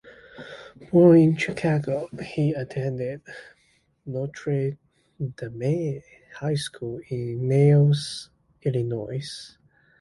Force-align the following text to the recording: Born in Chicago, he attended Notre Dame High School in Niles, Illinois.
Born 0.89 1.17
in 1.19 1.37
Chicago, 1.37 2.09
he 2.25 2.53
attended 2.53 3.21
Notre 4.07 4.75
Dame 5.37 6.01
High 6.37 6.55
School 6.55 6.99
in 7.07 7.47
Niles, 7.47 8.31
Illinois. 8.63 9.55